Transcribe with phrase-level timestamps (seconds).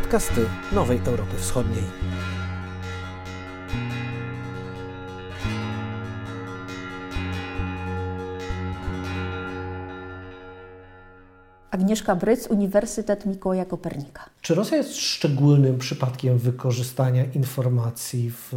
[0.00, 1.82] podcasty Nowej Europy Wschodniej.
[11.70, 14.24] Agnieszka Bryc, Uniwersytet Mikołaja Kopernika.
[14.40, 18.54] Czy Rosja jest szczególnym przypadkiem wykorzystania informacji w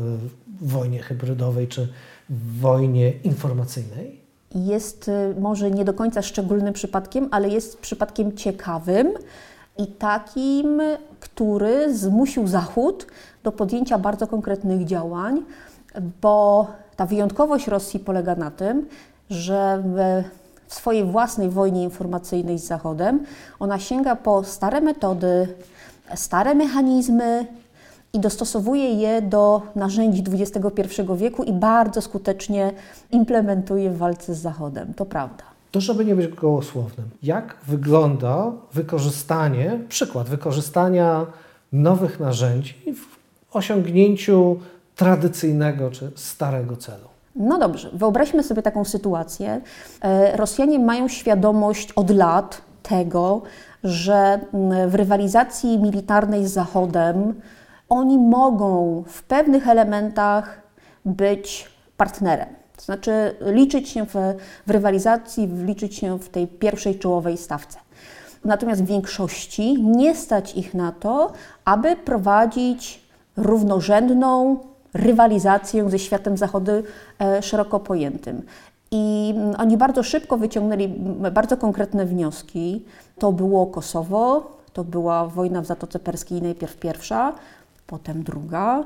[0.61, 1.87] wojnie hybrydowej czy
[2.29, 4.21] w wojnie informacyjnej?
[4.55, 9.13] Jest y, może nie do końca szczególnym przypadkiem, ale jest przypadkiem ciekawym
[9.77, 10.81] i takim,
[11.19, 13.07] który zmusił Zachód
[13.43, 15.41] do podjęcia bardzo konkretnych działań,
[16.21, 18.87] bo ta wyjątkowość Rosji polega na tym,
[19.29, 19.83] że
[20.67, 23.25] w swojej własnej wojnie informacyjnej z Zachodem,
[23.59, 25.47] ona sięga po stare metody,
[26.15, 27.47] stare mechanizmy
[28.13, 32.71] i dostosowuje je do narzędzi XXI wieku i bardzo skutecznie
[33.11, 34.93] implementuje w walce z Zachodem.
[34.93, 35.52] To prawda.
[35.73, 41.25] To, żeby nie być gołosłownym, jak wygląda wykorzystanie, przykład wykorzystania
[41.71, 44.59] nowych narzędzi w osiągnięciu
[44.95, 47.07] tradycyjnego czy starego celu?
[47.35, 49.61] No dobrze, wyobraźmy sobie taką sytuację.
[50.01, 53.41] E, Rosjanie mają świadomość od lat tego,
[53.83, 57.33] że mm, w rywalizacji militarnej z Zachodem
[57.89, 60.61] oni mogą w pewnych elementach
[61.05, 62.62] być partnerem.
[62.77, 64.13] To znaczy liczyć się w,
[64.67, 67.79] w rywalizacji, liczyć się w tej pierwszej czołowej stawce.
[68.45, 71.31] Natomiast w większości nie stać ich na to,
[71.65, 73.03] aby prowadzić
[73.37, 74.57] równorzędną,
[74.93, 76.71] rywalizację ze światem zachodu
[77.19, 78.41] e, szeroko pojętym.
[78.91, 80.87] I mm, oni bardzo szybko wyciągnęli
[81.31, 82.85] bardzo konkretne wnioski.
[83.19, 87.33] To było Kosowo, to była wojna w Zatoce Perskiej, najpierw pierwsza,
[87.87, 88.83] potem druga.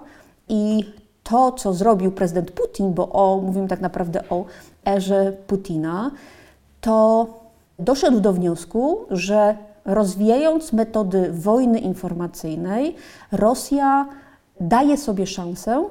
[0.50, 0.86] I
[1.30, 4.46] to, co zrobił prezydent Putin, bo o, mówimy tak naprawdę o
[4.86, 6.12] erze Putina,
[6.82, 7.28] to
[7.80, 12.96] doszedł do wniosku, że rozwijając metody wojny informacyjnej,
[13.32, 14.06] Rosja
[14.60, 15.86] daje sobie szansę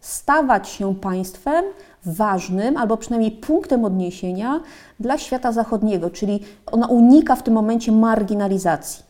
[0.00, 1.64] stawać się państwem
[2.04, 4.60] ważnym albo przynajmniej punktem odniesienia
[5.00, 9.04] dla świata zachodniego, czyli ona unika w tym momencie marginalizacji.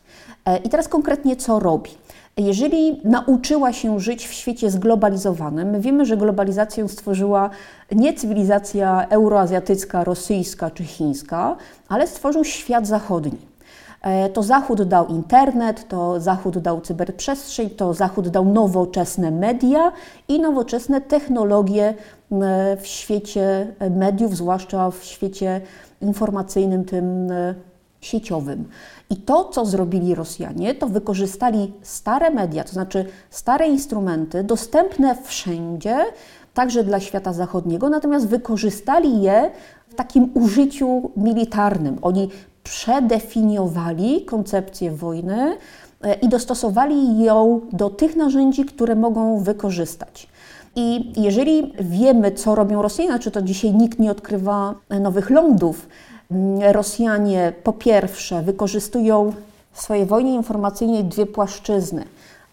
[0.45, 1.91] E, I teraz konkretnie co robi?
[2.37, 7.49] Jeżeli nauczyła się żyć w świecie zglobalizowanym, my wiemy, że globalizację stworzyła
[7.91, 11.55] nie cywilizacja euroazjatycka, rosyjska czy chińska,
[11.89, 13.37] ale stworzył świat zachodni.
[14.01, 19.91] E, to Zachód dał internet, to Zachód dał cyberprzestrzeń, to Zachód dał nowoczesne media
[20.27, 21.93] i nowoczesne technologie
[22.81, 25.61] w świecie mediów, zwłaszcza w świecie
[26.01, 27.31] informacyjnym, tym
[28.03, 28.65] sieciowym.
[29.09, 36.05] I to, co zrobili Rosjanie, to wykorzystali stare media, to znaczy stare instrumenty dostępne wszędzie,
[36.53, 39.51] także dla świata zachodniego, natomiast wykorzystali je
[39.89, 41.97] w takim użyciu militarnym.
[42.01, 42.29] Oni
[42.63, 45.57] przedefiniowali koncepcję wojny
[46.01, 50.27] e, i dostosowali ją do tych narzędzi, które mogą wykorzystać.
[50.75, 55.87] I jeżeli wiemy, co robią Rosjanie, czy to dzisiaj nikt nie odkrywa nowych lądów,
[56.71, 59.33] Rosjanie po pierwsze wykorzystują
[59.71, 62.05] w swojej wojnie informacyjnej dwie płaszczyzny.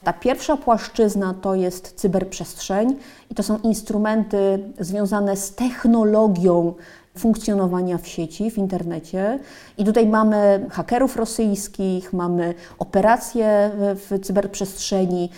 [0.04, 2.96] Ta pierwsza płaszczyzna to jest cyberprzestrzeń
[3.30, 6.74] i to są instrumenty związane z technologią
[7.18, 9.38] funkcjonowania w sieci, w internecie.
[9.78, 15.30] I tutaj mamy hakerów rosyjskich, mamy operacje w cyberprzestrzeni,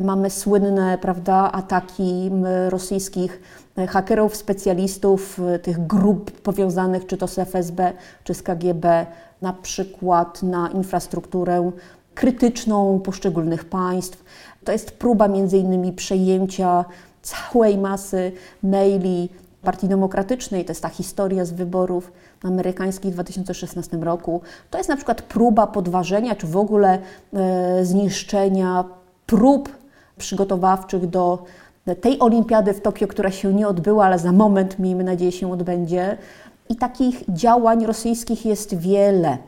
[0.00, 2.30] mamy słynne prawda, ataki
[2.68, 3.40] rosyjskich
[3.88, 7.92] hakerów, specjalistów, tych grup powiązanych czy to z FSB,
[8.24, 9.06] czy z KGB,
[9.42, 11.70] na przykład na infrastrukturę
[12.14, 14.24] krytyczną poszczególnych państw.
[14.64, 16.84] To jest próba między innymi przejęcia
[17.22, 19.28] całej masy maili,
[19.62, 22.12] Partii Demokratycznej, to jest ta historia z wyborów
[22.42, 24.40] amerykańskich w 2016 roku.
[24.70, 26.98] To jest na przykład próba podważenia, czy w ogóle
[27.32, 28.84] e, zniszczenia
[29.26, 29.79] prób
[30.20, 31.44] przygotowawczych do
[32.00, 36.16] tej olimpiady w Tokio, która się nie odbyła, ale za moment, miejmy nadzieję, się odbędzie.
[36.68, 39.38] I takich działań rosyjskich jest wiele.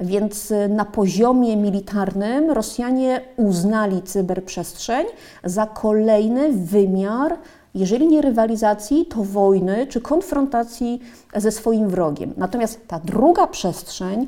[0.00, 5.06] Więc e, na poziomie militarnym Rosjanie uznali cyberprzestrzeń
[5.44, 7.36] za kolejny wymiar
[7.74, 11.00] jeżeli nie rywalizacji, to wojny czy konfrontacji
[11.34, 12.32] ze swoim wrogiem.
[12.36, 14.26] Natomiast ta druga przestrzeń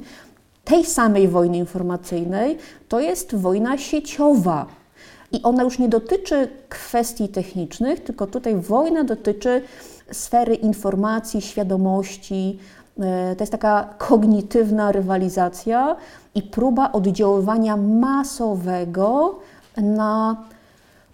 [0.65, 2.59] tej samej wojny informacyjnej
[2.89, 4.67] to jest wojna sieciowa.
[5.37, 9.63] I ona już nie dotyczy kwestii technicznych, tylko tutaj wojna dotyczy
[10.13, 12.59] sfery informacji, świadomości.
[13.01, 15.97] E, to jest taka kognitywna rywalizacja
[16.35, 19.39] i próba oddziaływania masowego
[19.77, 20.37] na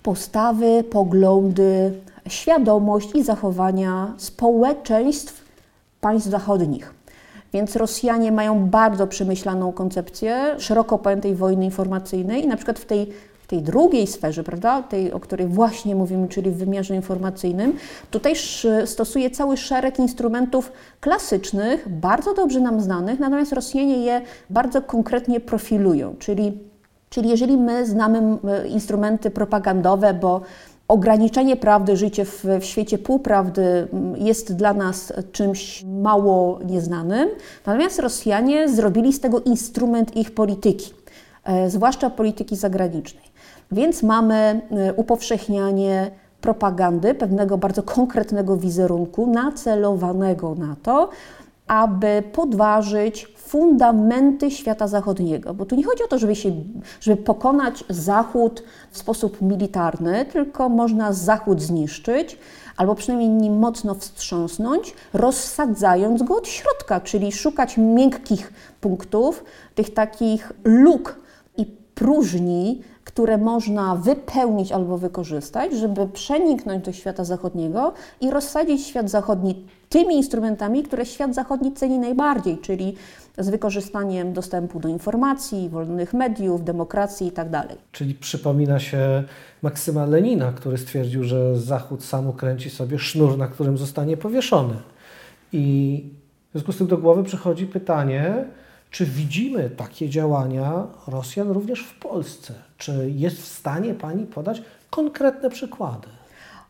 [0.03, 1.93] postawy, poglądy,
[2.29, 5.45] świadomość i zachowania społeczeństw
[6.01, 6.95] państw zachodnich.
[7.53, 13.13] Więc Rosjanie mają bardzo przemyślaną koncepcję szeroko pojętej wojny informacyjnej i na przykład w tej
[13.53, 17.77] tej drugiej sferze, prawda, tej, o której właśnie mówimy, czyli w wymiarze informacyjnym,
[18.11, 18.35] tutaj
[18.85, 24.21] stosuje cały szereg instrumentów klasycznych, bardzo dobrze nam znanych, natomiast Rosjanie je
[24.51, 26.59] bardzo konkretnie profilują, czyli,
[27.11, 28.39] czyli jeżeli my znamy
[28.69, 30.41] instrumenty propagandowe, bo
[30.89, 37.29] ograniczenie prawdy, życie w, w, świecie półprawdy jest dla nas czymś mało nieznanym.
[37.67, 40.95] Natomiast Rosjanie zrobili z tego instrument ich polityki,
[41.45, 43.32] e, zwłaszcza polityki zagranicznej.
[43.73, 44.35] Więc mamy
[44.71, 46.11] e, upowszechnianie
[46.41, 51.09] propagandy, pewnego bardzo konkretnego wizerunku, nacelowanego na to,
[51.67, 55.55] aby podważyć fundamenty świata zachodniego.
[55.55, 56.51] Bo tu nie chodzi o to, żeby, się,
[57.01, 62.39] żeby pokonać Zachód w sposób militarny, tylko można Zachód zniszczyć,
[62.77, 70.53] albo przynajmniej nim mocno wstrząsnąć, rozsadzając go od środka, czyli szukać miękkich punktów, tych takich
[70.65, 71.17] luk
[71.57, 72.83] i próżni,
[73.13, 80.15] które można wypełnić albo wykorzystać, żeby przeniknąć do świata zachodniego i rozsadzić świat zachodni tymi
[80.15, 82.97] instrumentami, które świat zachodni ceni najbardziej, czyli
[83.39, 87.51] z wykorzystaniem dostępu do informacji, wolnych mediów, demokracji itd.
[87.51, 89.25] Tak czyli przypomina się
[89.63, 94.75] Maksyma Lenina, który stwierdził, że Zachód sam ukręci sobie sznur, na którym zostanie powieszony.
[95.53, 96.05] I
[96.49, 98.45] w związku z tym do głowy przychodzi pytanie,
[98.91, 102.55] czy widzimy takie działania Rosjan również w Polsce?
[102.83, 106.09] Czy jest w stanie Pani podać konkretne przykłady?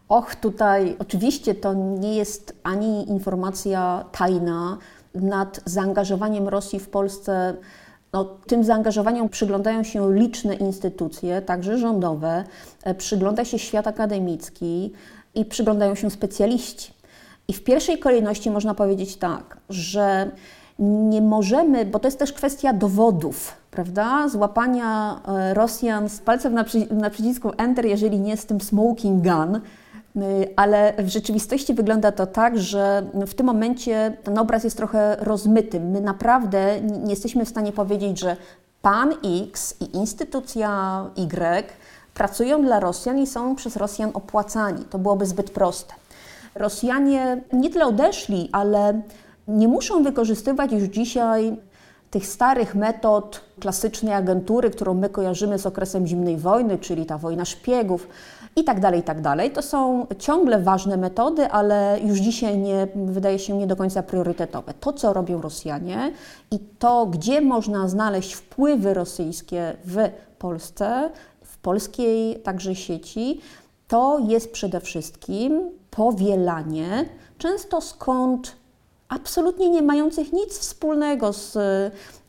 [0.08, 4.78] Och, tutaj oczywiście to nie jest ani informacja tajna
[5.14, 7.54] nad zaangażowaniem Rosji w Polsce.
[8.12, 12.44] No, tym zaangażowaniom przyglądają się liczne instytucje, także rządowe,
[12.84, 14.92] e, przygląda się świat akademicki
[15.34, 16.94] i przyglądają się specjaliści.
[17.48, 20.30] I w pierwszej kolejności można powiedzieć tak, że
[20.78, 24.28] nie możemy, bo to jest też kwestia dowodów, prawda?
[24.28, 29.22] Złapania e, Rosjan z palcem na, przy, na przycisku Enter, jeżeli nie z tym smoking
[29.22, 29.60] gun,
[30.16, 35.16] y, ale w rzeczywistości wygląda to tak, że w tym momencie ten obraz jest trochę
[35.20, 35.80] rozmyty.
[35.80, 38.36] My naprawdę nie jesteśmy w stanie powiedzieć, że
[38.82, 41.66] pan X i instytucja Y
[42.14, 44.84] pracują dla Rosjan i są przez Rosjan opłacani.
[44.84, 45.94] To byłoby zbyt proste.
[46.54, 49.02] Rosjanie nie tyle odeszli, ale
[49.48, 51.56] nie muszą wykorzystywać już dzisiaj
[52.10, 57.44] tych starych metod klasycznej agentury, którą my kojarzymy z okresem zimnej wojny, czyli ta wojna
[57.44, 58.08] szpiegów
[58.56, 59.50] i tak dalej, i tak dalej.
[59.50, 64.74] To są ciągle ważne metody, ale już dzisiaj nie, wydaje się nie do końca priorytetowe.
[64.80, 66.12] To, co robią Rosjanie
[66.50, 71.10] i to, gdzie można znaleźć wpływy rosyjskie w Polsce,
[71.44, 73.40] w polskiej także sieci,
[73.88, 78.61] to jest przede wszystkim powielanie, często skąd
[79.14, 81.58] absolutnie nie mających nic wspólnego z,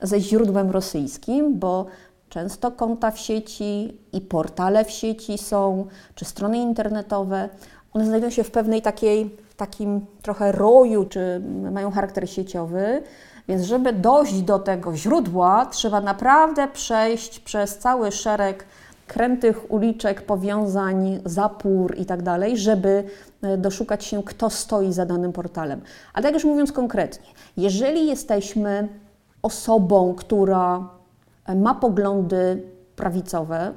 [0.02, 1.86] ze źródłem rosyjskim, bo
[2.30, 7.50] często konta w sieci i portale w sieci są, czy strony internetowe,
[7.94, 11.42] one znajdują się w pewnej takiej, takim trochę roju, czy
[11.72, 13.04] mają charakter sieciowy,
[13.48, 18.66] więc żeby dojść do tego źródła, trzeba naprawdę przejść przez cały szereg
[19.14, 23.04] krętych uliczek, powiązań, zapór i tak dalej, żeby
[23.42, 25.82] e, doszukać się, kto stoi za danym portalem.
[26.14, 28.88] A tak już mówiąc konkretnie, jeżeli jesteśmy
[29.42, 30.90] osobą, która
[31.46, 32.64] e, ma poglądy
[32.96, 33.74] prawicowe,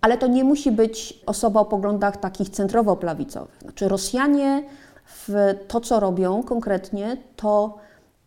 [0.00, 3.60] ale to nie musi być osoba o poglądach takich centrowo-prawicowych.
[3.62, 4.62] Znaczy Rosjanie
[5.06, 7.78] w to, co robią konkretnie, to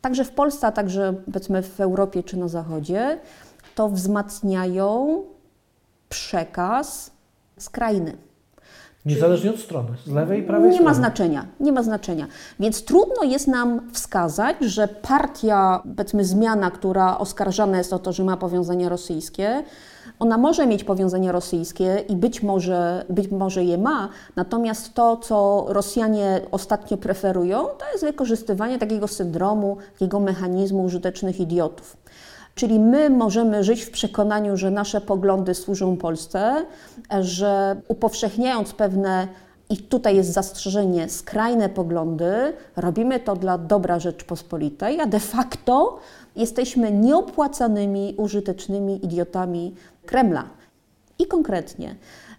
[0.01, 3.19] także w Polsce, a także powiedzmy w Europie czy na Zachodzie,
[3.75, 5.21] to wzmacniają
[6.11, 7.11] przekaz
[7.59, 8.17] skrajny.
[9.05, 10.89] Niezależnie od strony, z lewej i prawej Nie strony.
[10.89, 12.27] ma znaczenia, nie ma znaczenia.
[12.59, 18.23] Więc trudno jest nam wskazać, że partia, powiedzmy zmiana, która oskarżana jest o to, że
[18.23, 19.63] ma powiązania rosyjskie,
[20.19, 25.65] ona może mieć powiązania rosyjskie i być może, być może je ma, natomiast to, co
[25.69, 31.97] Rosjanie ostatnio preferują, to jest wykorzystywanie takiego syndromu, takiego mechanizmu użytecznych idiotów.
[32.55, 36.65] Czyli my możemy żyć w przekonaniu, że nasze poglądy służą Polsce,
[37.21, 39.27] że upowszechniając pewne
[39.69, 45.99] i tutaj jest zastrzeżenie, skrajne poglądy, robimy to dla dobra Rzeczpospolitej, a de facto
[46.35, 50.43] jesteśmy nieopłacanymi, użytecznymi idiotami Kremla.
[51.19, 51.95] I konkretnie,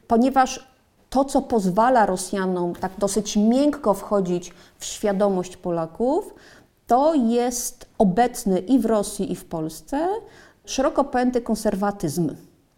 [0.08, 0.72] ponieważ
[1.10, 6.34] to, co pozwala Rosjanom tak dosyć miękko wchodzić w świadomość Polaków,
[6.86, 10.08] to jest obecny i w Rosji, i w Polsce
[10.64, 12.30] szeroko pojęty konserwatyzm,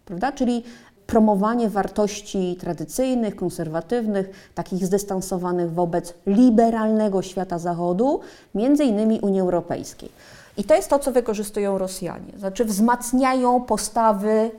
[0.05, 0.33] prawda?
[0.33, 0.65] czyli
[1.07, 8.21] promowanie wartości tradycyjnych, konserwatywnych, takich zdystansowanych wobec liberalnego świata Zachodu,
[8.55, 10.11] między innymi Unii Europejskiej.
[10.57, 12.33] I to jest to, co wykorzystują Rosjanie.
[12.39, 14.51] Znaczy wzmacniają postawy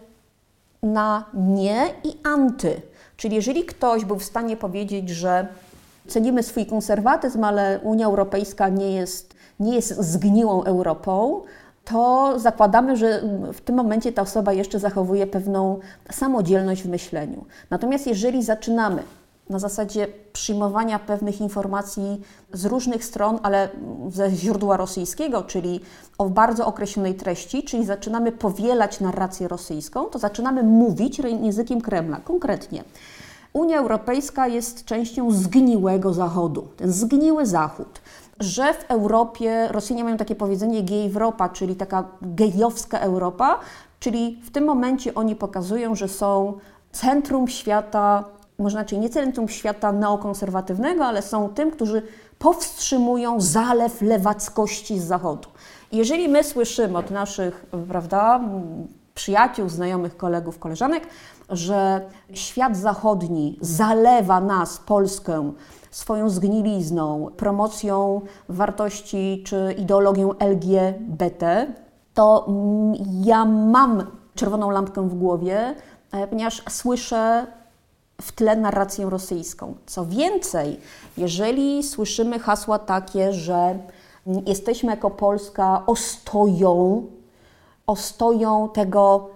[0.84, 2.82] na nie i anty.
[3.18, 5.48] Czyli jeżeli ktoś był w stanie powiedzieć, że
[6.08, 11.42] cenimy swój konserwatyzm, ale Unia Europejska nie jest, nie jest zgniłą Europą,
[11.86, 13.22] to zakładamy, że
[13.54, 15.80] w tym momencie ta osoba jeszcze zachowuje pewną
[16.12, 17.46] samodzielność w myśleniu.
[17.70, 19.04] Natomiast jeżeli zaczynamy
[19.50, 22.22] na zasadzie przyjmowania pewnych informacji
[22.54, 23.70] z różnych stron, ale
[24.10, 25.80] ze źródła rosyjskiego, czyli
[26.18, 32.18] o bardzo określonej treści, czyli zaczynamy powielać narrację rosyjską, to zaczynamy mówić językiem Kremla.
[32.18, 32.84] Konkretnie,
[33.54, 38.02] Unia Europejska jest częścią zgniłego Zachodu, ten zgniły Zachód
[38.40, 43.60] że w Europie, Rosjanie mają takie powiedzenie gej Europa, czyli taka gejowska Europa,
[44.00, 46.54] czyli w tym momencie oni pokazują, że są
[46.92, 48.24] centrum świata,
[48.60, 52.02] może znaczy nie centrum świata neokonserwatywnego, ale są tym, którzy
[52.40, 55.50] powstrzymują zalew lewackości z Zachodu.
[55.92, 58.40] Jeżeli my słyszymy od naszych, prawda,
[59.16, 61.08] przyjaciół, znajomych, kolegów, koleżanek,
[61.50, 62.02] że
[62.34, 65.52] świat zachodni zalewa nas, Polskę,
[65.96, 71.68] swoją zgnilizną, promocją wartości czy ideologią LGBT,
[72.14, 72.48] to
[73.24, 74.04] ja mam
[74.36, 75.76] czerwoną lampkę w głowie,
[76.12, 77.48] e, ponieważ słyszę
[78.22, 79.76] w tle narrację rosyjską.
[79.86, 80.80] Co więcej,
[81.18, 83.80] jeżeli słyszymy hasła takie, że
[84.46, 87.06] jesteśmy jako Polska ostoją,
[87.88, 89.30] ostoją tego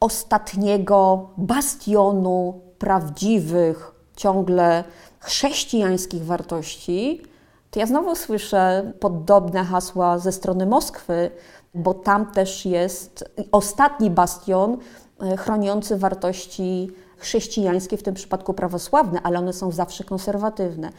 [0.00, 4.84] ostatniego bastionu prawdziwych, ciągle
[5.24, 7.22] chrześcijańskich wartości,
[7.70, 11.30] to ja znowu słyszę podobne hasła ze strony Moskwy,
[11.74, 14.76] bo tam też jest ostatni bastion
[15.20, 20.90] e, chroniący wartości chrześcijańskie, w tym przypadku prawosławne, ale one są zawsze konserwatywne.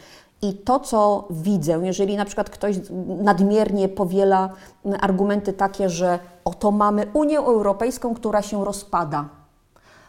[0.41, 2.75] I to, co widzę, jeżeli na przykład ktoś
[3.07, 4.49] nadmiernie powiela
[5.01, 9.29] argumenty takie, że oto mamy Unię Europejską, która się rozpada,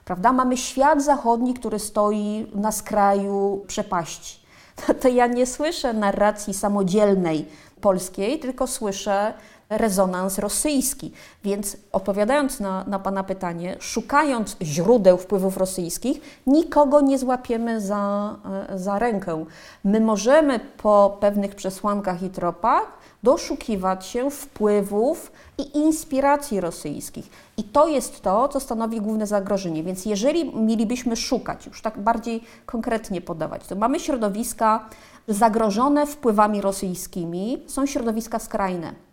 [0.06, 0.32] prawda?
[0.32, 4.46] Mamy świat zachodni, który stoi na skraju przepaści.
[5.00, 7.46] To ja nie słyszę narracji samodzielnej
[7.80, 9.34] polskiej, tylko słyszę
[9.70, 11.12] rezonans rosyjski.
[11.44, 18.36] Więc odpowiadając na, na Pana pytanie, szukając źródeł wpływów rosyjskich, nikogo nie złapiemy za,
[18.68, 19.44] e, za rękę.
[19.84, 27.30] My możemy po pewnych przesłankach i tropach doszukiwać się wpływów i inspiracji rosyjskich.
[27.56, 29.82] I to jest to, co stanowi główne zagrożenie.
[29.82, 34.88] Więc jeżeli mielibyśmy szukać, już tak bardziej konkretnie podawać, to mamy środowiska
[35.28, 39.06] zagrożone wpływami rosyjskimi, są środowiska skrajne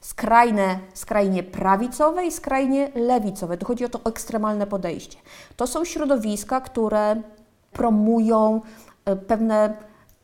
[0.00, 3.56] skrajne, skrajnie prawicowe i skrajnie lewicowe.
[3.56, 5.18] Tu chodzi o to ekstremalne podejście.
[5.56, 7.22] To są środowiska, które
[7.72, 8.60] promują
[9.04, 9.76] e, pewne,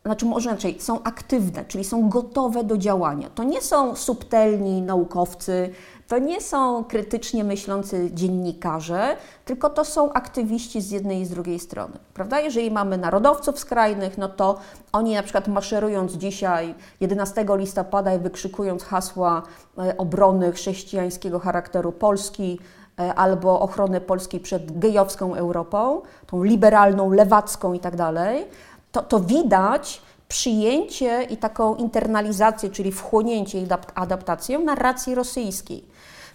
[0.04, 3.30] znaczy może inaczej, są aktywne, czyli są gotowe do działania.
[3.34, 5.70] To nie są subtelni naukowcy,
[6.08, 11.58] to nie są krytycznie myślący dziennikarze, tylko to są aktywiści z jednej i z drugiej
[11.58, 11.98] strony.
[12.14, 12.40] Prawda?
[12.40, 14.58] Jeżeli mamy narodowców skrajnych, no to
[14.92, 19.42] oni na przykład maszerując dzisiaj 11 listopada i wykrzykując hasła
[19.78, 22.58] e, obrony chrześcijańskiego charakteru Polski,
[23.00, 28.46] e, albo ochrony Polski przed gejowską Europą, tą liberalną, lewacką i tak dalej,
[28.94, 35.84] to, to widać przyjęcie i taką internalizację, czyli wchłonięcie i adaptację narracji rosyjskiej.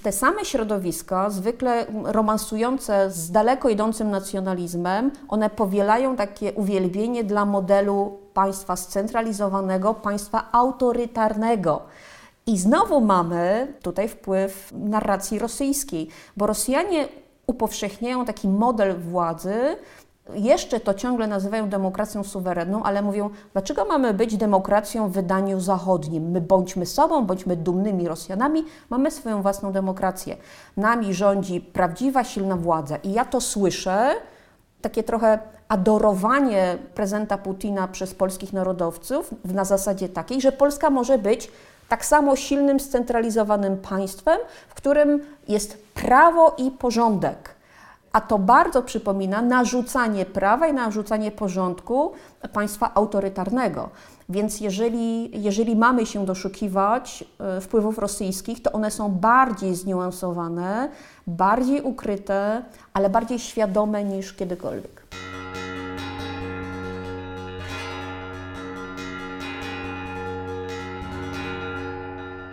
[0.03, 8.19] Te same środowiska, zwykle romansujące z daleko idącym nacjonalizmem, one powielają takie uwielbienie dla modelu
[8.33, 11.81] państwa scentralizowanego, państwa autorytarnego.
[12.47, 17.07] I znowu mamy tutaj wpływ narracji rosyjskiej, bo Rosjanie
[17.47, 19.55] upowszechniają taki model władzy,
[20.33, 26.31] jeszcze to ciągle nazywają demokracją suwerenną, ale mówią, dlaczego mamy być demokracją w wydaniu zachodnim?
[26.31, 30.37] My bądźmy sobą, bądźmy dumnymi Rosjanami, mamy swoją własną demokrację.
[30.77, 32.95] Nami rządzi prawdziwa, silna władza.
[32.95, 34.15] I ja to słyszę,
[34.81, 41.51] takie trochę adorowanie prezenta Putina przez polskich narodowców na zasadzie takiej, że Polska może być
[41.89, 47.58] tak samo silnym, scentralizowanym państwem, w którym jest prawo i porządek
[48.13, 52.11] a to bardzo przypomina narzucanie prawa i narzucanie porządku
[52.53, 53.89] państwa autorytarnego.
[54.29, 60.89] Więc jeżeli, jeżeli mamy się doszukiwać e, wpływów rosyjskich, to one są bardziej zniuansowane,
[61.27, 62.63] bardziej ukryte,
[62.93, 64.99] ale bardziej świadome niż kiedykolwiek.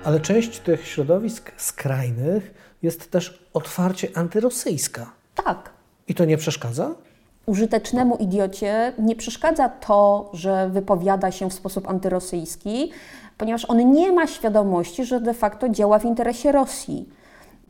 [0.04, 5.15] Ale część tych środowisk skrajnych jest też otwarcie antyrosyjska.
[5.44, 5.70] Tak.
[6.08, 6.94] I to nie przeszkadza?
[7.46, 12.90] Użytecznemu idiocie nie przeszkadza to, że wypowiada się w sposób antyrosyjski,
[13.38, 17.08] ponieważ on nie ma świadomości, że de facto działa w interesie Rosji.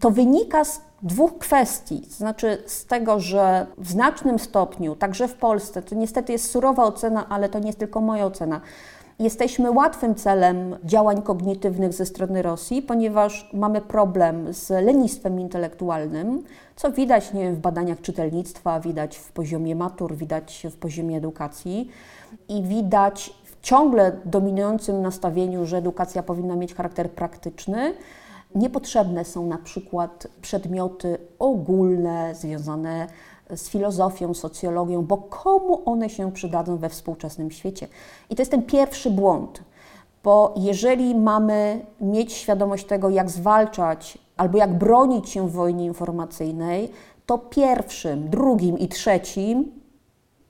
[0.00, 2.00] To wynika z dwóch kwestii.
[2.00, 6.84] To znaczy z tego, że w znacznym stopniu, także w Polsce, to niestety jest surowa
[6.84, 8.60] ocena, ale to nie jest tylko moja ocena,
[9.18, 16.44] Jesteśmy łatwym celem działań kognitywnych ze strony Rosji, ponieważ mamy problem z lenistwem intelektualnym,
[16.76, 21.90] co widać nie wiem, w badaniach czytelnictwa, widać w poziomie matur, widać w poziomie edukacji
[22.48, 27.94] i widać w ciągle dominującym nastawieniu, że edukacja powinna mieć charakter praktyczny.
[28.54, 33.35] Niepotrzebne są na przykład przedmioty ogólne związane z
[33.68, 37.88] filozofią, socjologią, bo komu one się przydadzą we współczesnym świecie?
[38.30, 39.62] I to jest ten pierwszy błąd,
[40.24, 46.90] bo jeżeli mamy mieć świadomość tego, jak zwalczać albo jak bronić się w wojnie informacyjnej,
[47.26, 49.72] to pierwszym, drugim i trzecim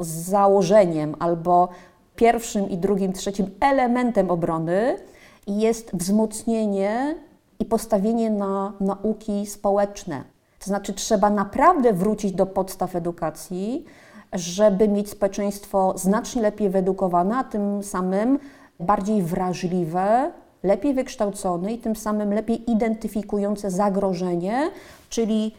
[0.00, 1.68] założeniem albo
[2.16, 4.98] pierwszym i drugim, trzecim elementem obrony
[5.46, 7.16] jest wzmocnienie
[7.58, 10.35] i postawienie na nauki społeczne
[10.66, 13.84] to znaczy, trzeba naprawdę wrócić do podstaw edukacji,
[14.32, 18.38] żeby mieć społeczeństwo znacznie lepiej wyedukowane, a tym samym
[18.80, 20.32] bardziej wrażliwe,
[20.62, 24.70] lepiej wykształcone i tym samym lepiej identyfikujące zagrożenie,
[25.08, 25.54] czyli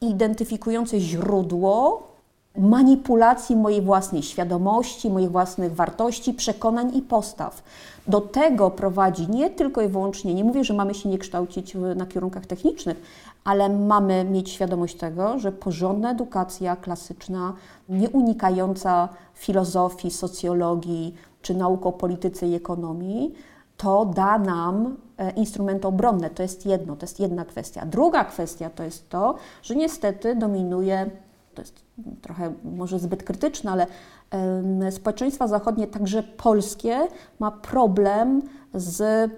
[0.00, 2.02] identyfikujące źródło
[2.58, 7.62] manipulacji mojej własnej świadomości, moich własnych wartości, przekonań i postaw.
[8.06, 12.06] Do tego prowadzi nie tylko i wyłącznie, nie mówię, że mamy się nie kształcić na
[12.06, 13.02] kierunkach technicznych,
[13.44, 17.54] ale mamy mieć świadomość tego, że porządna edukacja klasyczna,
[17.88, 23.34] nie unikająca filozofii, socjologii czy nauk o polityce i ekonomii,
[23.76, 26.30] to da nam e, instrumenty obronne.
[26.30, 27.86] To jest jedno, to jest jedna kwestia.
[27.86, 31.10] Druga kwestia to jest to, że niestety dominuje,
[31.54, 31.84] to jest
[32.22, 33.86] trochę może zbyt krytyczne, ale
[34.90, 36.98] społeczeństwa zachodnie, także polskie,
[37.38, 38.42] ma problem
[38.74, 39.30] z e,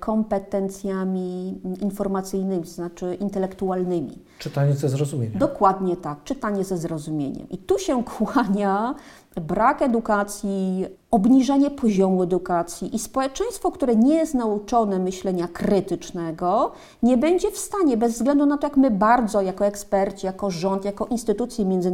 [0.00, 4.18] kompetencjami informacyjnymi, to znaczy intelektualnymi.
[4.38, 5.38] Czytanie ze zrozumieniem.
[5.38, 7.48] Dokładnie tak, czytanie ze zrozumieniem.
[7.48, 8.94] I tu się kłania
[9.40, 16.72] brak edukacji, obniżenie poziomu edukacji i społeczeństwo, które nie jest nauczone myślenia krytycznego,
[17.02, 20.84] nie będzie w stanie, bez względu na to, jak my bardzo, jako eksperci, jako rząd,
[20.84, 21.91] jako instytucje międzynarodowe,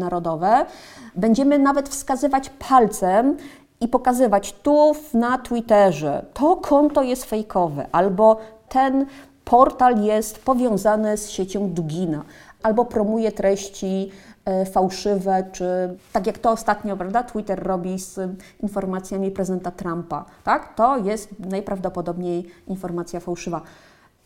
[1.17, 3.37] będziemy nawet wskazywać palcem
[3.81, 8.37] i pokazywać tu na Twitterze, to konto jest fejkowe, albo
[8.69, 9.07] ten
[9.45, 12.23] portal jest powiązany z siecią Dugina,
[12.63, 14.11] albo promuje treści
[14.45, 15.67] e, fałszywe, czy
[16.13, 18.21] tak jak to ostatnio, prawda, Twitter robi z
[18.63, 20.75] informacjami prezydenta Trumpa, tak?
[20.75, 23.61] To jest najprawdopodobniej informacja fałszywa.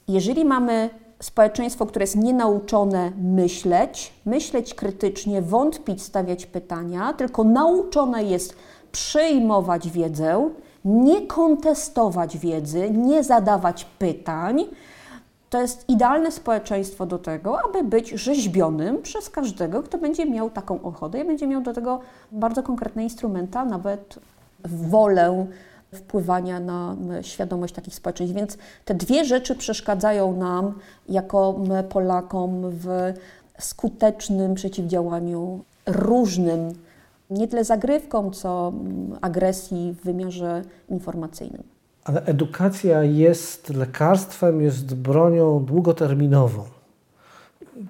[0.09, 0.91] Jeżeli mamy
[1.23, 8.57] społeczeństwo, które jest nienauczone myśleć, myśleć krytycznie, wątpić, stawiać pytania, tylko nauczone jest
[8.93, 10.51] przyjmować wiedzę,
[10.85, 14.65] nie kontestować wiedzy, nie zadawać pytań.
[15.51, 20.83] To jest idealne społeczeństwo do tego, aby być rzeźbionym przez każdego, kto będzie miał taką
[20.83, 22.01] ochotę i będzie miał do tego
[22.33, 24.19] bardzo konkretne instrumenta, nawet
[24.65, 25.47] wolę
[25.95, 28.37] wpływania na świadomość takich społeczeństw.
[28.37, 30.75] Więc te dwie rzeczy przeszkadzają nam,
[31.09, 33.13] jako Polakom, w
[33.59, 36.73] skutecznym przeciwdziałaniu różnym
[37.31, 38.73] nie tyle zagrywką, co
[39.21, 41.63] agresji w wymiarze informacyjnym.
[42.05, 46.65] Ale edukacja jest lekarstwem, jest bronią długoterminową.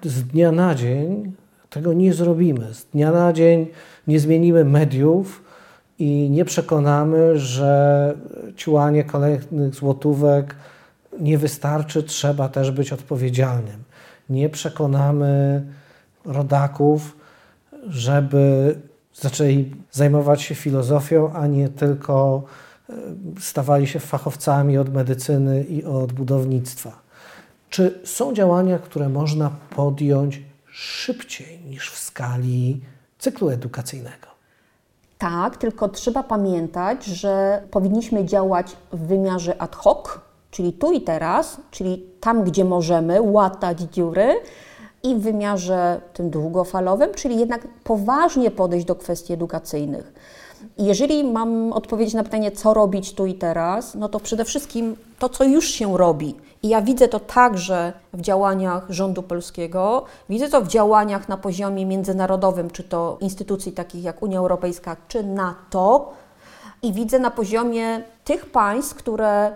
[0.03, 1.31] Z dnia na dzień
[1.69, 2.73] tego nie zrobimy.
[2.73, 3.67] Z dnia na dzień
[4.07, 5.42] nie zmienimy mediów
[5.99, 8.13] i nie przekonamy, że
[8.55, 10.55] ciłanie kolejnych złotówek
[11.19, 13.83] nie wystarczy, trzeba też być odpowiedzialnym.
[14.29, 15.63] Nie przekonamy
[16.25, 17.17] rodaków,
[17.87, 18.75] żeby
[19.13, 22.43] zaczęli zajmować się filozofią, a nie tylko
[22.89, 22.93] e,
[23.39, 27.01] stawali się fachowcami od medycyny i od budownictwa.
[27.69, 32.81] Czy są działania, które można podjąć szybciej niż w skali
[33.19, 34.32] cyklu edukacyjnego?
[35.23, 40.07] Tak, tylko trzeba pamiętać, że powinniśmy działać w wymiarze ad hoc,
[40.51, 44.35] czyli tu i teraz, czyli tam, gdzie możemy łatać dziury,
[45.03, 50.13] i w wymiarze tym długofalowym, czyli jednak poważnie podejść do kwestii edukacyjnych.
[50.77, 55.29] Jeżeli mam odpowiedzieć na pytanie, co robić tu i teraz, no to przede wszystkim to,
[55.29, 56.35] co już się robi.
[56.63, 61.85] I ja widzę to także w działaniach rządu polskiego, widzę to w działaniach na poziomie
[61.85, 66.13] międzynarodowym, czy to instytucji takich jak Unia Europejska, czy NATO,
[66.81, 69.51] i widzę na poziomie tych państw, które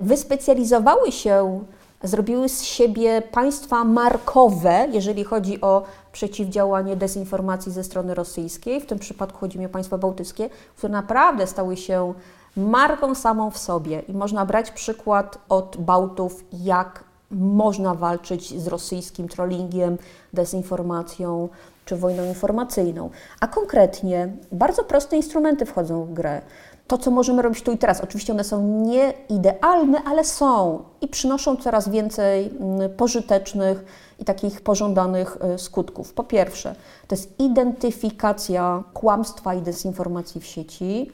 [0.00, 1.64] wyspecjalizowały się
[2.02, 8.80] zrobiły z siebie państwa markowe, jeżeli chodzi o przeciwdziałanie dezinformacji ze strony rosyjskiej.
[8.80, 12.14] W tym przypadku chodzi mi o państwa bałtyckie, które naprawdę stały się
[12.56, 14.00] marką samą w sobie.
[14.08, 19.98] I można brać przykład od Bałtów, jak można walczyć z rosyjskim trollingiem,
[20.32, 21.48] dezinformacją
[21.84, 23.10] czy wojną informacyjną.
[23.40, 26.42] A konkretnie bardzo proste instrumenty wchodzą w grę.
[26.86, 31.56] To, co możemy robić tu i teraz, oczywiście one są nieidealne, ale są i przynoszą
[31.56, 33.84] coraz więcej mm, pożytecznych
[34.18, 36.12] i takich pożądanych y, skutków.
[36.12, 36.74] Po pierwsze,
[37.08, 41.12] to jest identyfikacja kłamstwa i dezinformacji w sieci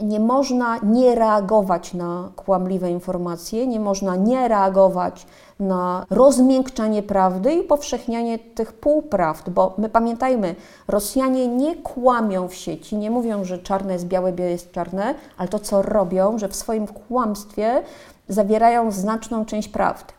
[0.00, 5.26] nie można nie reagować na kłamliwe informacje, nie można nie reagować
[5.60, 10.54] na rozmiękczanie prawdy i powszechnianie tych półprawd, bo my pamiętajmy,
[10.88, 15.48] Rosjanie nie kłamią w sieci, nie mówią, że czarne jest białe, białe jest czarne, ale
[15.48, 17.82] to, co robią, że w swoim kłamstwie
[18.28, 20.12] zawierają znaczną część prawdy.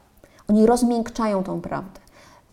[0.49, 1.99] Oni rozmiękczają tą prawdę.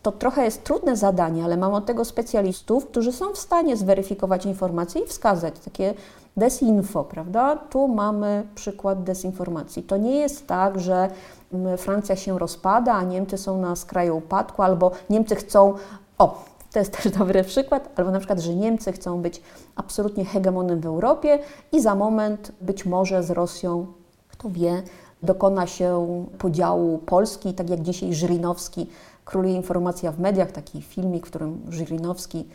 [0.03, 4.45] To trochę jest trudne zadanie, ale mam od tego specjalistów, którzy są w stanie zweryfikować
[4.45, 5.93] informacje i wskazać takie
[6.37, 7.55] desinfo, prawda?
[7.55, 9.83] Tu mamy przykład dezinformacji.
[9.83, 11.09] To nie jest tak, że
[11.53, 15.73] mm, Francja się rozpada, a Niemcy są na skraju upadku, albo Niemcy chcą.
[16.17, 19.41] O, to jest też dobry przykład, albo na przykład, że Niemcy chcą być
[19.75, 21.39] absolutnie hegemonem w Europie
[21.71, 23.85] i za moment być może z Rosją,
[24.29, 24.83] kto wie,
[25.23, 28.89] dokona się podziału Polski, tak jak dzisiaj Żyrinowski
[29.25, 32.47] króluje informacja w mediach, taki filmik, w którym Żyrinowski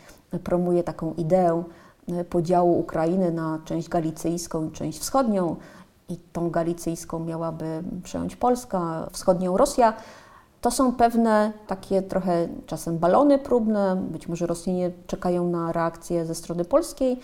[0.45, 1.65] promuje taką ideę
[2.31, 5.57] podziału Ukrainy na część galicyjską i część wschodnią
[6.09, 9.95] i tą galicyjską miałaby przejąć Polska, wschodnią Rosja.
[10.61, 16.35] To są pewne takie trochę czasem balony próbne, być może Rosjanie czekają na reakcję ze
[16.35, 17.21] strony polskiej,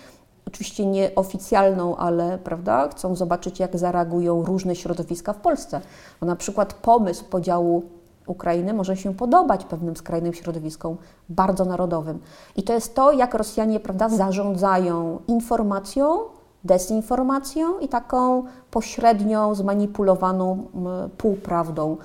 [0.46, 5.80] oczywiście nieoficjalną, ale prawda, chcą zobaczyć, jak zareagują różne środowiska w Polsce.
[6.20, 7.82] Bo na przykład pomysł podziału
[8.28, 10.96] Ukrainy może się podobać pewnym skrajnym środowiskom
[11.28, 12.18] bardzo narodowym.
[12.56, 16.18] I to jest to, jak Rosjanie prawda, zarządzają informacją,
[16.64, 20.66] dezinformacją i taką pośrednią, zmanipulowaną
[21.18, 21.96] półprawdą.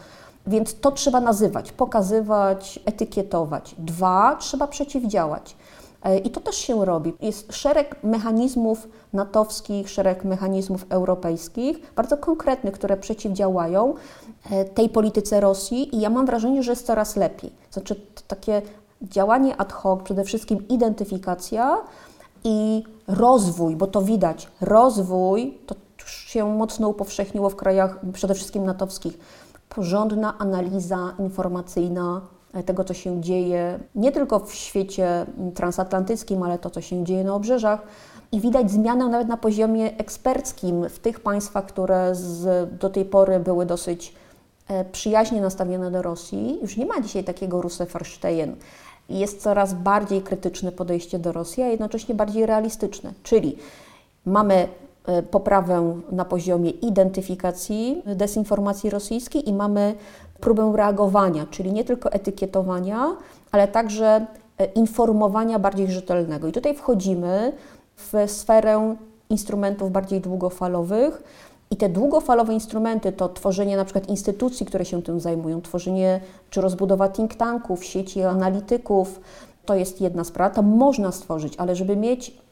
[0.48, 3.76] Więc to trzeba nazywać, pokazywać, etykietować.
[3.78, 5.56] Dwa, trzeba przeciwdziałać.
[6.04, 7.14] E, I to też się robi.
[7.22, 13.94] Jest szereg mechanizmów natowskich, szereg mechanizmów europejskich, bardzo konkretnych, które przeciwdziałają
[14.52, 17.52] e, tej polityce Rosji i ja mam wrażenie, że jest coraz lepiej.
[17.72, 17.96] Znaczy
[18.28, 18.62] takie
[19.02, 21.78] działanie ad hoc, przede wszystkim identyfikacja
[22.44, 29.20] i rozwój, bo to widać, rozwój to się mocno upowszechniło w krajach przede wszystkim natowskich.
[29.70, 32.22] Porządna analiza informacyjna
[32.66, 37.36] tego, co się dzieje nie tylko w świecie transatlantyckim, ale to, co się dzieje na
[37.36, 37.82] obrzeżach.
[38.32, 43.40] I widać zmianę nawet na poziomie eksperckim w tych państwach, które z, do tej pory
[43.40, 44.14] były dosyć
[44.68, 46.60] e, przyjaźnie nastawione do Rosji.
[46.62, 48.56] Już nie ma dzisiaj takiego Russefarstein.
[49.10, 53.14] Jest coraz bardziej krytyczne podejście do Rosji, a jednocześnie bardziej realistyczne.
[53.24, 53.58] Czyli
[54.26, 54.68] mamy
[55.32, 59.96] poprawę na poziomie identyfikacji dezinformacji rosyjskiej i mamy
[60.40, 63.16] próbę reagowania, czyli nie tylko etykietowania,
[63.52, 64.26] ale także
[64.58, 66.48] e, informowania bardziej rzetelnego.
[66.48, 67.54] I tutaj wchodzimy
[67.98, 68.96] w sferę
[69.30, 71.24] instrumentów bardziej długofalowych.
[71.72, 76.62] I te długofalowe instrumenty to tworzenie na przykład instytucji, które się tym zajmują, tworzenie czy
[76.62, 79.20] rozbudowa think tanków, sieci analityków,
[79.66, 82.43] to jest jedna sprawa, to można stworzyć, ale żeby mieć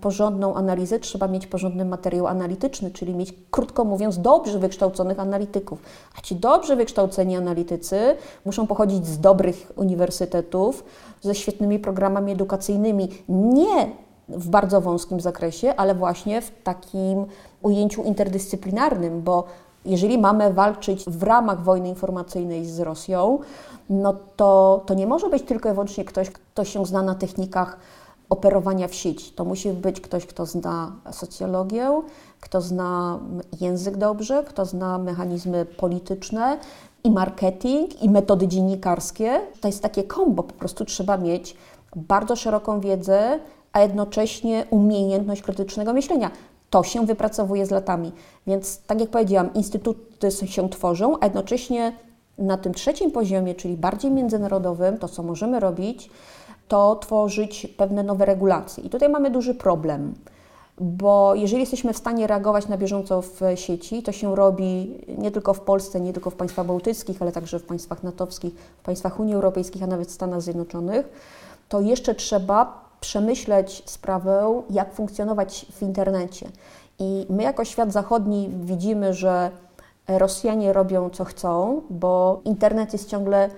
[0.00, 5.82] porządną analizę, trzeba mieć porządny materiał analityczny, czyli mieć, krótko mówiąc, dobrze wykształconych analityków.
[6.18, 10.84] A ci dobrze wykształceni analitycy muszą pochodzić z dobrych uniwersytetów,
[11.20, 13.92] ze świetnymi programami edukacyjnymi, nie
[14.28, 17.26] w bardzo wąskim zakresie, ale właśnie w takim
[17.62, 19.44] ujęciu interdyscyplinarnym, bo
[19.84, 23.38] jeżeli mamy walczyć w ramach wojny informacyjnej z Rosją,
[23.90, 27.78] no to, to nie może być tylko i wyłącznie ktoś, kto się zna na technikach
[28.28, 29.32] operowania w sieci.
[29.32, 32.02] To musi być ktoś, kto zna socjologię,
[32.40, 33.18] kto zna
[33.60, 36.58] język dobrze, kto zna mechanizmy polityczne
[37.04, 39.40] i marketing, i metody dziennikarskie.
[39.60, 41.56] To jest takie kombo, po prostu trzeba mieć
[41.96, 43.38] bardzo szeroką wiedzę,
[43.72, 46.30] a jednocześnie umiejętność krytycznego myślenia.
[46.70, 48.12] To się wypracowuje z latami.
[48.46, 51.92] Więc, tak jak powiedziałam, instytuty się tworzą, a jednocześnie
[52.38, 56.10] na tym trzecim poziomie, czyli bardziej międzynarodowym, to co możemy robić,
[56.68, 58.84] to tworzyć pewne nowe regulacje.
[58.84, 60.14] I tutaj mamy duży problem,
[60.80, 65.54] bo jeżeli jesteśmy w stanie reagować na bieżąco w sieci, to się robi nie tylko
[65.54, 69.34] w Polsce, nie tylko w państwach bałtyckich, ale także w państwach natowskich, w państwach Unii
[69.34, 71.08] Europejskiej, a nawet w Stanach Zjednoczonych,
[71.68, 76.48] to jeszcze trzeba przemyśleć sprawę, jak funkcjonować w internecie.
[76.98, 79.50] I my, jako świat zachodni, widzimy, że
[80.08, 83.50] Rosjanie robią co chcą, bo internet jest ciągle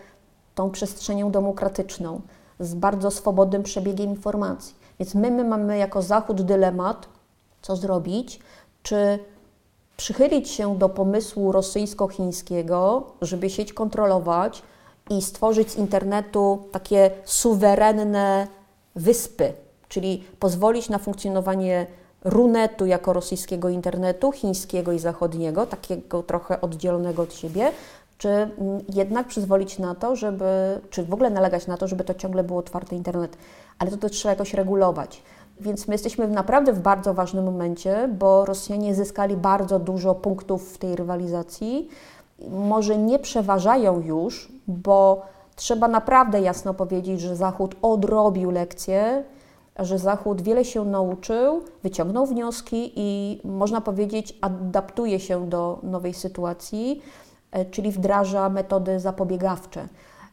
[0.55, 2.21] tą przestrzenią demokratyczną
[2.61, 4.75] z bardzo swobodnym przebiegiem informacji.
[4.99, 7.09] Więc my, my mamy jako Zachód dylemat,
[7.63, 8.41] co zrobić,
[8.83, 9.19] czy
[9.97, 14.63] przychylić się do pomysłu rosyjsko-chińskiego, żeby sieć kontrolować
[15.11, 18.47] i stworzyć z internetu takie suwerenne
[18.97, 19.53] wyspy,
[19.89, 21.87] czyli pozwolić na funkcjonowanie
[22.25, 27.73] Runetu jako rosyjskiego internetu, chińskiego i zachodniego, takiego trochę oddzielonego od siebie,
[28.21, 32.15] czy mm, jednak przyzwolić na to, żeby, czy w ogóle nalegać na to, żeby to
[32.15, 33.37] ciągle był otwarty internet.
[33.79, 35.23] Ale to też trzeba jakoś regulować.
[35.61, 40.79] Więc my jesteśmy naprawdę w bardzo ważnym momencie, bo Rosjanie zyskali bardzo dużo punktów w
[40.79, 41.89] tej rywalizacji.
[42.51, 45.23] Może nie przeważają już, bo
[45.57, 49.25] trzeba naprawdę jasno powiedzieć, że Zachód odrobił lekcje,
[49.79, 57.03] że Zachód wiele się nauczył, wyciągnął wnioski i można powiedzieć, adaptuje się do nowej sytuacji,
[57.71, 59.89] czyli wdraża metody zapobiegawcze.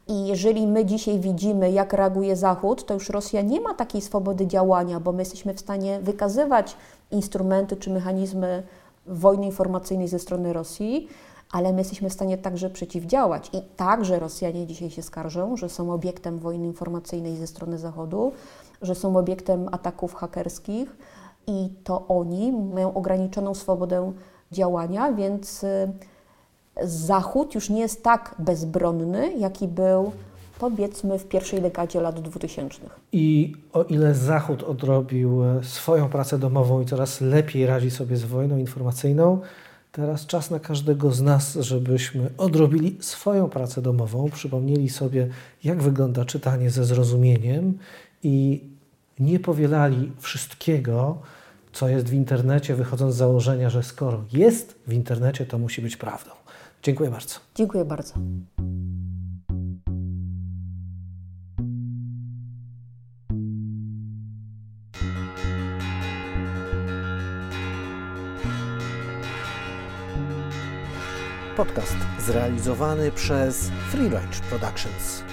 [0.07, 4.47] I jeżeli my dzisiaj widzimy, jak reaguje Zachód, to już Rosja nie ma takiej swobody
[4.47, 6.77] działania, bo my jesteśmy w stanie wykazywać
[7.11, 8.63] instrumenty czy mechanizmy
[9.07, 11.07] wojny informacyjnej ze strony Rosji,
[11.51, 13.49] ale my jesteśmy w stanie także przeciwdziałać.
[13.53, 18.31] I także Rosjanie dzisiaj się skarżą, że są obiektem wojny informacyjnej ze strony Zachodu,
[18.81, 20.97] że są obiektem ataków hakerskich
[21.47, 24.13] i to oni mają ograniczoną swobodę
[24.51, 25.91] działania, więc y,
[26.83, 30.11] Zachód już nie jest tak bezbronny, jaki był
[30.59, 32.79] powiedzmy w pierwszej dekadzie lat 2000.
[33.11, 38.23] I o ile Zachód odrobił e, swoją pracę domową i coraz lepiej radzi sobie z
[38.23, 39.39] wojną informacyjną,
[39.91, 45.27] teraz czas na każdego z nas, żebyśmy odrobili swoją pracę domową, przypomnieli sobie,
[45.63, 47.77] jak wygląda czytanie ze zrozumieniem
[48.23, 48.63] i
[49.19, 51.17] nie powielali wszystkiego,
[51.73, 55.97] co jest w internecie, wychodząc z założenia, że skoro jest w internecie, to musi być
[55.97, 56.31] prawdą.
[56.83, 57.39] Dziękuję bardzo.
[57.55, 58.13] Dziękuję bardzo.
[71.57, 75.23] Podcast zrealizowany przez Free Range Productions.